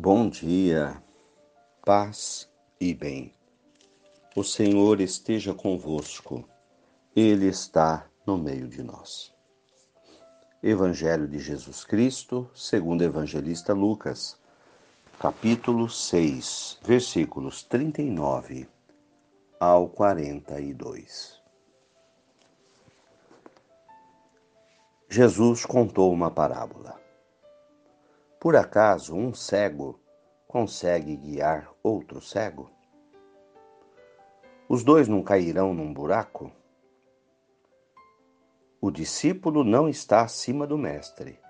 [0.00, 1.02] Bom dia,
[1.84, 2.48] paz
[2.80, 3.34] e bem.
[4.36, 6.48] O Senhor esteja convosco,
[7.16, 9.34] Ele está no meio de nós.
[10.62, 14.38] Evangelho de Jesus Cristo, segundo evangelista Lucas,
[15.18, 18.68] capítulo 6, versículos 39
[19.58, 21.42] ao 42.
[25.08, 27.07] Jesus contou uma parábola.
[28.40, 29.98] Por acaso um cego
[30.46, 32.70] consegue guiar outro cego?
[34.68, 36.52] Os dois não cairão num buraco?
[38.80, 41.40] O discípulo não está acima do mestre,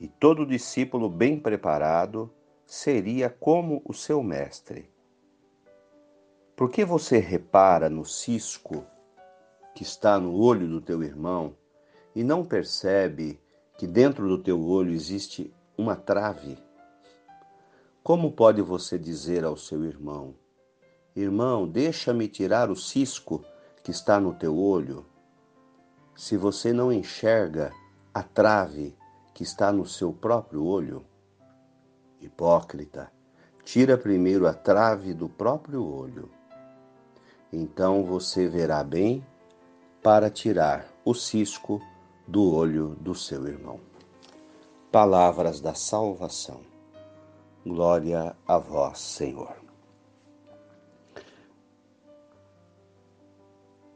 [0.00, 2.28] e todo discípulo bem preparado
[2.66, 4.90] seria como o seu mestre.
[6.56, 8.84] Por que você repara no cisco
[9.72, 11.56] que está no olho do teu irmão
[12.12, 13.40] e não percebe
[13.78, 16.56] que dentro do teu olho existe uma trave.
[18.02, 20.34] Como pode você dizer ao seu irmão:
[21.16, 23.44] Irmão, deixa-me tirar o cisco
[23.82, 25.04] que está no teu olho,
[26.14, 27.72] se você não enxerga
[28.12, 28.96] a trave
[29.34, 31.04] que está no seu próprio olho?
[32.20, 33.12] Hipócrita,
[33.64, 36.30] tira primeiro a trave do próprio olho.
[37.52, 39.24] Então você verá bem
[40.02, 41.80] para tirar o cisco
[42.26, 43.93] do olho do seu irmão
[44.94, 46.60] palavras da salvação.
[47.66, 49.56] Glória a vós, Senhor.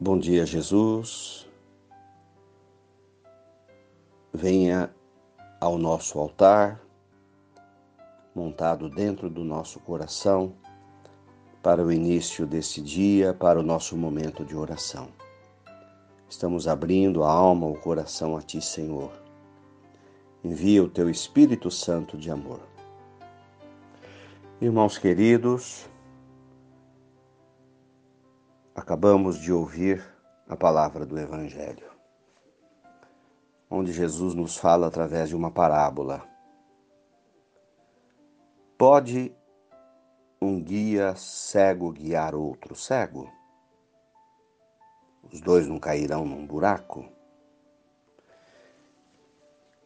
[0.00, 1.48] Bom dia, Jesus.
[4.34, 4.92] Venha
[5.60, 6.80] ao nosso altar,
[8.34, 10.52] montado dentro do nosso coração,
[11.62, 15.06] para o início desse dia, para o nosso momento de oração.
[16.28, 19.27] Estamos abrindo a alma, o coração a Ti, Senhor
[20.42, 22.60] envia o teu Espírito Santo de amor.
[24.60, 25.88] Irmãos queridos,
[28.74, 30.04] acabamos de ouvir
[30.48, 31.90] a palavra do Evangelho,
[33.68, 36.26] onde Jesus nos fala através de uma parábola.
[38.76, 39.34] Pode
[40.40, 43.28] um guia cego guiar outro cego?
[45.32, 47.17] Os dois não cairão num buraco?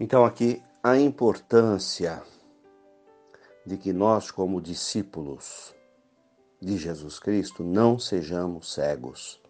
[0.00, 2.22] Então, aqui a importância
[3.66, 5.74] de que nós, como discípulos
[6.60, 9.40] de Jesus Cristo, não sejamos cegos.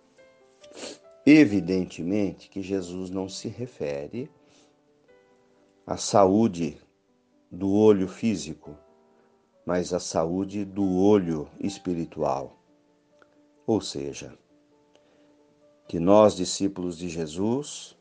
[1.27, 4.31] Evidentemente que Jesus não se refere
[5.87, 6.81] à saúde
[7.51, 8.75] do olho físico,
[9.67, 12.57] mas à saúde do olho espiritual.
[13.67, 14.33] Ou seja,
[15.87, 17.98] que nós, discípulos de Jesus,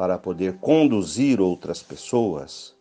[0.00, 2.74] para poder conduzir outras pessoas,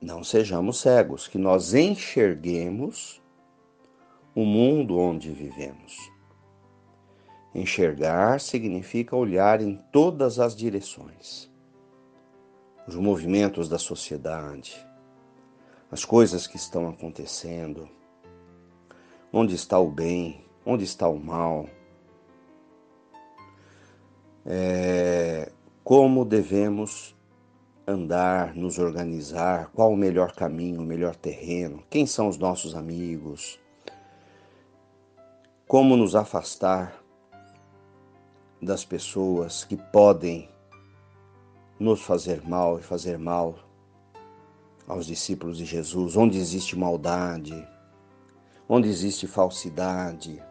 [0.00, 3.22] não sejamos cegos, que nós enxerguemos
[4.34, 5.94] o mundo onde vivemos.
[7.54, 11.52] Enxergar significa olhar em todas as direções.
[12.88, 14.74] Os movimentos da sociedade,
[15.90, 17.90] as coisas que estão acontecendo,
[19.30, 21.68] onde está o bem, onde está o mal,
[24.52, 25.52] é,
[25.84, 27.14] como devemos
[27.86, 33.60] andar, nos organizar, qual o melhor caminho, o melhor terreno, quem são os nossos amigos,
[35.68, 37.00] como nos afastar
[38.60, 40.48] das pessoas que podem
[41.78, 43.54] nos fazer mal e fazer mal
[44.84, 47.68] aos discípulos de Jesus, onde existe maldade,
[48.68, 50.42] onde existe falsidade.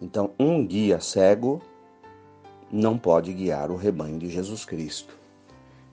[0.00, 1.60] Então, um guia cego
[2.72, 5.18] não pode guiar o rebanho de Jesus Cristo.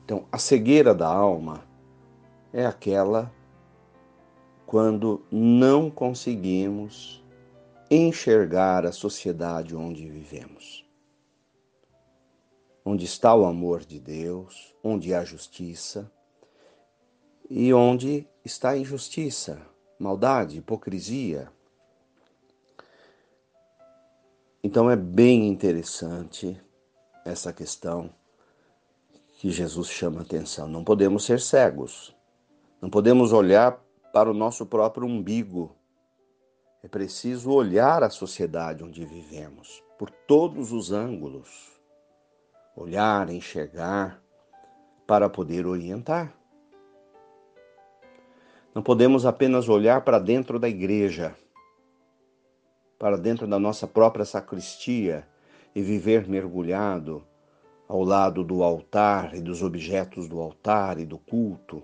[0.05, 1.63] Então, a cegueira da alma
[2.53, 3.31] é aquela
[4.65, 7.23] quando não conseguimos
[7.89, 10.85] enxergar a sociedade onde vivemos.
[12.85, 16.11] Onde está o amor de Deus, onde há justiça
[17.49, 19.61] e onde está a injustiça,
[19.97, 21.49] maldade, hipocrisia.
[24.63, 26.61] Então é bem interessante
[27.27, 28.09] essa questão
[29.37, 30.67] que Jesus chama atenção.
[30.67, 32.15] Não podemos ser cegos.
[32.81, 33.79] Não podemos olhar
[34.13, 35.75] para o nosso próprio umbigo.
[36.81, 41.49] É preciso olhar a sociedade onde vivemos, por todos os ângulos.
[42.75, 44.21] Olhar, enxergar,
[45.05, 46.33] para poder orientar.
[48.73, 51.35] Não podemos apenas olhar para dentro da igreja,
[52.99, 55.27] para dentro da nossa própria sacristia
[55.77, 57.23] e viver mergulhado
[57.87, 61.83] ao lado do altar e dos objetos do altar e do culto,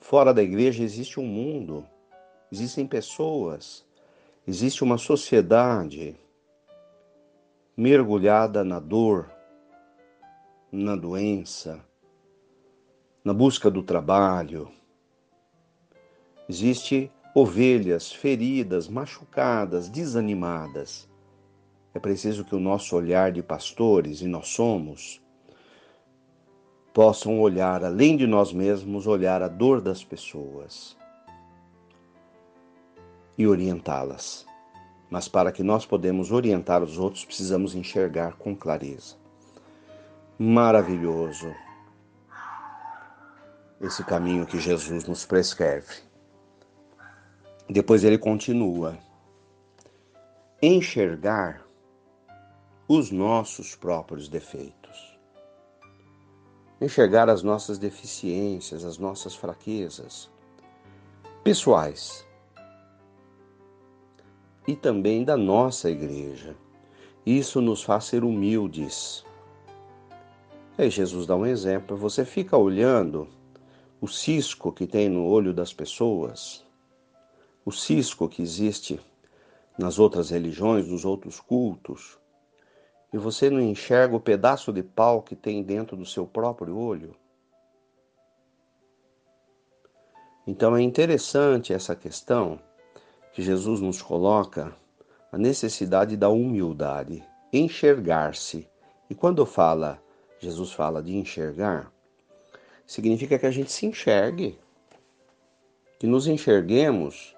[0.00, 1.84] Fora da igreja existe um mundo,
[2.50, 3.84] existem pessoas,
[4.46, 6.16] existe uma sociedade
[7.76, 9.30] mergulhada na dor,
[10.70, 11.84] na doença,
[13.24, 14.70] na busca do trabalho.
[16.48, 21.08] Existe ovelhas feridas, machucadas, desanimadas.
[21.98, 25.20] É preciso que o nosso olhar de pastores, e nós somos,
[26.94, 30.96] possam olhar além de nós mesmos, olhar a dor das pessoas
[33.36, 34.46] e orientá-las.
[35.10, 39.16] Mas para que nós podemos orientar os outros, precisamos enxergar com clareza.
[40.38, 41.52] Maravilhoso
[43.80, 45.96] esse caminho que Jesus nos prescreve.
[47.68, 48.96] Depois ele continua:
[50.62, 51.66] enxergar
[52.88, 55.18] os nossos próprios defeitos
[56.80, 60.30] enxergar as nossas deficiências, as nossas fraquezas
[61.42, 62.24] pessoais
[64.66, 66.56] e também da nossa igreja.
[67.24, 69.24] Isso nos faz ser humildes.
[70.76, 73.28] Aí Jesus dá um exemplo: você fica olhando
[74.00, 76.64] o cisco que tem no olho das pessoas,
[77.64, 79.00] o cisco que existe
[79.76, 82.17] nas outras religiões, nos outros cultos,
[83.12, 87.14] e você não enxerga o pedaço de pau que tem dentro do seu próprio olho?
[90.46, 92.58] Então é interessante essa questão
[93.32, 94.74] que Jesus nos coloca
[95.30, 97.22] a necessidade da humildade,
[97.52, 98.66] enxergar-se.
[99.10, 100.02] E quando fala,
[100.38, 101.92] Jesus fala de enxergar,
[102.86, 104.58] significa que a gente se enxergue,
[105.98, 107.36] que nos enxerguemos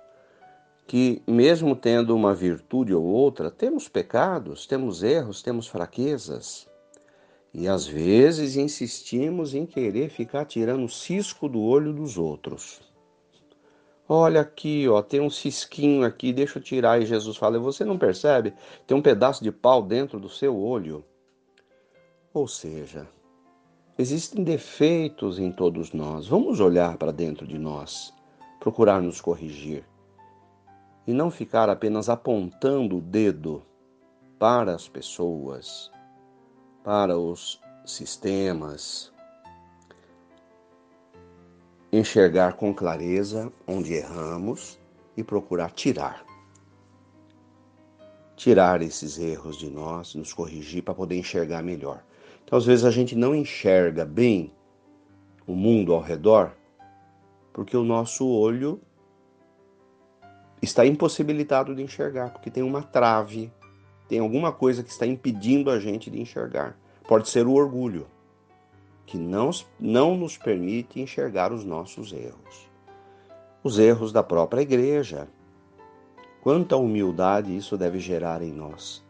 [0.90, 6.68] que, mesmo tendo uma virtude ou outra, temos pecados, temos erros, temos fraquezas.
[7.54, 12.80] E às vezes insistimos em querer ficar tirando cisco do olho dos outros.
[14.08, 17.00] Olha aqui, ó, tem um cisquinho aqui, deixa eu tirar.
[17.00, 18.52] E Jesus fala: você não percebe?
[18.84, 21.04] Tem um pedaço de pau dentro do seu olho.
[22.34, 23.06] Ou seja,
[23.96, 26.26] existem defeitos em todos nós.
[26.26, 28.12] Vamos olhar para dentro de nós,
[28.58, 29.84] procurar nos corrigir
[31.06, 33.62] e não ficar apenas apontando o dedo
[34.38, 35.90] para as pessoas,
[36.84, 39.12] para os sistemas,
[41.92, 44.78] enxergar com clareza onde erramos
[45.16, 46.24] e procurar tirar.
[48.36, 52.02] Tirar esses erros de nós, nos corrigir para poder enxergar melhor.
[52.44, 54.52] Então, às vezes, a gente não enxerga bem
[55.46, 56.52] o mundo ao redor
[57.52, 58.80] porque o nosso olho
[60.62, 63.52] está impossibilitado de enxergar, porque tem uma trave,
[64.08, 66.76] tem alguma coisa que está impedindo a gente de enxergar.
[67.08, 68.06] Pode ser o orgulho,
[69.06, 72.68] que não, não nos permite enxergar os nossos erros.
[73.62, 75.28] Os erros da própria igreja.
[76.42, 79.04] Quanta humildade isso deve gerar em nós.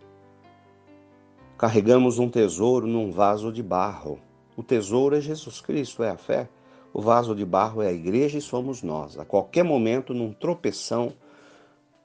[1.57, 4.19] Carregamos um tesouro num vaso de barro.
[4.57, 6.49] O tesouro é Jesus Cristo, é a fé.
[6.93, 9.19] O vaso de barro é a igreja e somos nós.
[9.19, 11.13] A qualquer momento, num tropeção,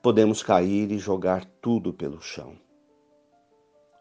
[0.06, 2.54] podemos cair e jogar tudo pelo chão.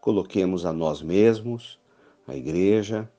[0.03, 1.81] Coloquemos a nós mesmos,
[2.29, 3.11] a Igreja,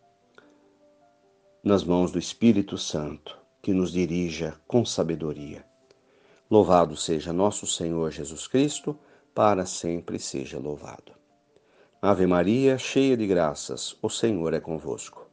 [1.63, 5.65] nas mãos do Espírito Santo, que nos dirija com sabedoria.
[6.47, 8.95] Louvado seja nosso Senhor Jesus Cristo,
[9.33, 11.11] para sempre seja louvado.
[11.99, 15.27] Ave Maria, cheia de graças, o Senhor é convosco.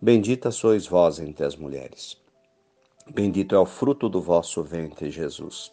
[0.00, 2.16] Bendita sois vós entre as mulheres.
[3.06, 5.70] Bendito é o fruto do vosso ventre, Jesus.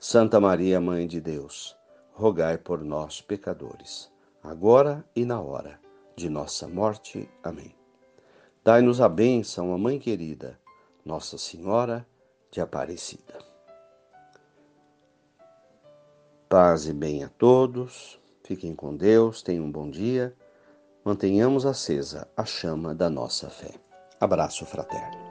[0.00, 1.76] Santa Maria, Mãe de Deus,
[2.12, 4.08] rogai por nós, pecadores,
[4.40, 5.80] agora e na hora
[6.14, 7.28] de nossa morte.
[7.42, 7.74] Amém.
[8.62, 10.56] Dai-nos a bênção, a Mãe querida,
[11.04, 12.06] Nossa Senhora
[12.48, 13.38] de Aparecida.
[16.48, 20.32] Paz e bem a todos, fiquem com Deus, tenham um bom dia,
[21.04, 23.74] mantenhamos acesa a chama da nossa fé.
[24.20, 25.27] Abraço fraterno.